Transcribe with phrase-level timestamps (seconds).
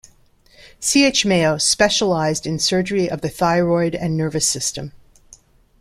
[0.79, 1.05] C.
[1.05, 1.27] H.
[1.27, 4.93] Mayo specialized in surgery of the thyroid and nervous system.